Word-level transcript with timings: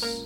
voice. 0.00 0.21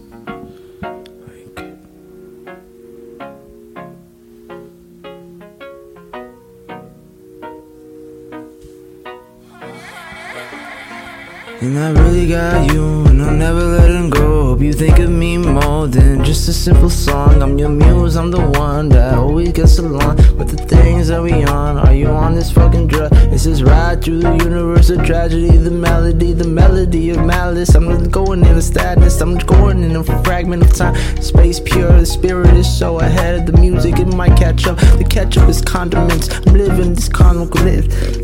And 11.59 11.79
I 11.79 11.91
really 11.91 12.29
got 12.29 12.71
you, 12.71 13.07
and 13.07 13.23
I'll 13.23 13.35
never 13.35 13.63
let 13.63 13.91
him 13.91 14.11
go. 14.11 14.49
Hope 14.49 14.61
you 14.61 14.75
think 14.75 14.99
of 14.99 15.09
me 15.09 15.39
more 15.39 15.87
than 15.87 16.23
just 16.23 16.47
a 16.49 16.53
simple 16.53 16.91
song. 16.91 17.43
I'm 17.43 17.59
your 17.59 17.71
muse, 17.71 18.15
I'm 18.17 18.31
the 18.31 18.47
one 18.59 18.91
that 18.91 19.15
always 19.15 19.53
gets 19.53 19.79
along 19.79 20.17
with 20.37 20.51
the 20.51 20.59
things 20.59 21.09
that 21.09 21.23
we 21.23 21.45
on. 21.45 21.79
Are 21.79 21.95
you 21.95 22.09
on 22.09 22.35
this 22.35 22.51
fucking 22.53 22.89
drug? 22.89 23.11
This 23.31 23.47
is 23.47 23.63
ride 23.63 24.05
through 24.05 24.21
the 24.21 24.37
universe 24.37 24.91
of 24.91 25.07
tragedy? 25.07 25.57
The 25.57 25.71
melody, 25.71 26.35
the 26.35 26.47
melody 26.47 27.09
of 27.11 27.25
malice. 27.25 27.75
I'm 27.75 27.89
just 27.89 28.11
going 28.11 28.45
in 28.45 28.57
a 28.57 28.63
sadness, 28.63 29.19
I'm 29.23 29.37
just 29.37 29.47
going 29.47 29.83
in 29.83 29.97
a 29.97 30.05
fragment 30.25 30.63
of 30.63 30.75
time. 30.75 30.95
Space 31.23 31.59
pure, 31.59 31.91
the 31.99 32.05
spirit 32.05 32.55
is 32.55 32.79
so 32.79 33.01
ahead 33.01 33.35
of 33.35 33.47
the 33.47 33.59
music, 33.59 33.99
it 33.99 34.09
might 34.09 34.37
catch 34.37 34.67
up. 34.67 34.77
The 34.99 35.07
ketchup 35.09 35.49
is 35.49 35.63
condiments. 35.63 36.29
I'm 36.47 36.53
living 36.53 36.93
this 36.93 37.09
carnal 37.09 37.47
live. 37.47 38.16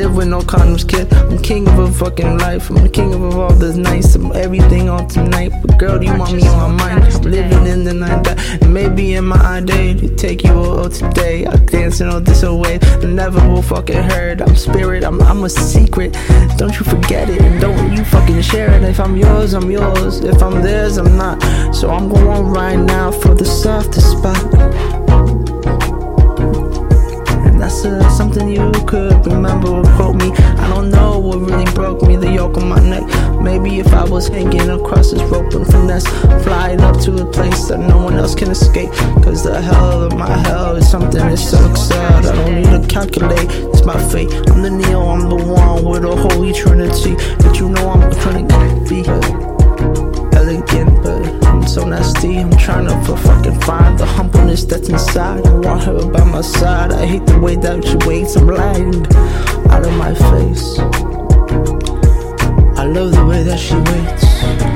Live 0.00 0.16
with 0.16 0.28
no 0.28 0.40
condoms, 0.40 0.88
kid. 0.88 1.12
I'm 1.12 1.36
king 1.42 1.68
of 1.68 1.78
a 1.78 1.92
fucking 1.92 2.38
life. 2.38 2.70
I'm 2.70 2.76
the 2.76 2.88
king 2.88 3.12
of 3.12 3.36
all 3.36 3.52
that's 3.52 3.76
nice. 3.76 4.14
I'm 4.14 4.34
everything 4.34 4.88
on 4.88 5.06
tonight. 5.08 5.52
But 5.60 5.78
girl, 5.78 5.98
do 5.98 6.06
you 6.06 6.16
want 6.16 6.32
me 6.32 6.48
on 6.48 6.74
my 6.74 6.84
mind? 6.84 7.04
I'm 7.04 7.20
living 7.20 7.66
in 7.66 7.84
the 7.84 7.92
night 7.92 8.24
that 8.24 8.62
and 8.62 8.72
maybe 8.72 9.12
in 9.12 9.26
my 9.26 9.60
day 9.60 9.92
to 9.92 10.08
take 10.16 10.42
you 10.42 10.54
all 10.54 10.88
today. 10.88 11.44
I'm 11.44 11.66
dancing 11.66 12.08
all 12.08 12.18
this 12.18 12.42
away. 12.44 12.78
I 12.80 13.04
never 13.04 13.46
will 13.46 13.60
fucking 13.60 14.02
hurt. 14.04 14.40
I'm 14.40 14.56
spirit. 14.56 15.04
I'm 15.04 15.20
I'm 15.20 15.44
a 15.44 15.50
secret. 15.50 16.16
Don't 16.56 16.72
you 16.80 16.86
forget 16.86 17.28
it 17.28 17.42
and 17.42 17.60
don't 17.60 17.92
you 17.94 18.02
fucking 18.02 18.40
share 18.40 18.70
it. 18.70 18.82
If 18.82 19.00
I'm 19.00 19.18
yours, 19.18 19.52
I'm 19.52 19.70
yours. 19.70 20.20
If 20.20 20.42
I'm 20.42 20.62
theirs, 20.62 20.96
I'm 20.96 21.14
not. 21.18 21.42
So 21.74 21.90
I'm 21.90 22.08
going 22.08 22.46
right 22.46 22.76
now 22.76 23.12
for 23.12 23.34
the 23.34 23.44
softest 23.44 24.12
spot. 24.12 24.99
You 28.74 28.84
could 28.86 29.26
remember 29.26 29.68
or 29.68 29.82
quote 29.96 30.16
me. 30.16 30.30
I 30.32 30.68
don't 30.68 30.90
know 30.90 31.18
what 31.18 31.40
really 31.40 31.70
broke 31.72 32.02
me, 32.02 32.16
the 32.16 32.30
yoke 32.30 32.56
on 32.56 32.68
my 32.68 32.80
neck. 32.80 33.04
Maybe 33.40 33.78
if 33.78 33.92
I 33.92 34.04
was 34.04 34.28
hanging 34.28 34.68
across 34.70 35.10
this 35.10 35.22
rope 35.22 35.52
and 35.54 35.66
finesse, 35.66 36.06
flying 36.44 36.80
up 36.80 37.00
to 37.00 37.22
a 37.22 37.26
place 37.32 37.68
that 37.68 37.78
no 37.78 37.98
one 37.98 38.14
else 38.14 38.34
can 38.34 38.50
escape. 38.50 38.90
Cause 39.24 39.42
the 39.42 39.60
hell 39.60 40.04
of 40.04 40.16
my 40.16 40.36
hell 40.46 40.76
is 40.76 40.88
something 40.88 41.20
that's 41.20 41.50
so 41.50 41.58
absurd. 41.68 42.26
I 42.26 42.34
don't 42.36 42.54
need 42.54 42.70
to 42.70 42.86
calculate, 42.88 43.48
it's 43.50 43.84
my 43.84 43.98
fate. 44.10 44.32
I'm 44.50 44.62
the 44.62 44.70
Neo, 44.70 45.08
I'm 45.08 45.28
the 45.28 45.36
one 45.36 45.84
with 45.84 46.04
a 46.04 46.14
holy 46.14 46.52
trinity. 46.52 47.14
But 47.38 47.58
you 47.58 47.68
know 47.70 47.90
I'm 47.90 48.10
trying 48.22 48.48
to 48.48 48.84
be 48.88 49.00
elegant, 50.36 51.02
but 51.02 51.46
I'm 51.46 51.66
so 51.66 51.86
nasty. 51.86 52.38
I'm 52.38 52.56
trying 52.56 52.86
to 52.86 53.16
fucking 53.16 53.60
find 53.60 53.98
the 53.98 54.06
humbleness 54.50 54.64
that's 54.64 54.88
inside. 54.88 55.46
I 55.46 55.52
want 55.58 55.84
her 55.84 56.10
by 56.10 56.24
my 56.24 56.40
side. 56.40 56.92
I 56.92 57.06
hate 57.06 57.26
the 57.26 57.38
way 57.38 57.56
that 57.56 57.84
she 57.84 57.96
waits. 58.08 58.36
I'm 58.36 58.48
lying 58.48 59.06
out 59.70 59.86
of 59.86 59.94
my 59.96 60.14
face. 60.14 60.78
I 62.78 62.84
love 62.84 63.12
the 63.12 63.24
way 63.26 63.42
that 63.42 63.58
she 63.58 63.74
waits. 63.74 64.69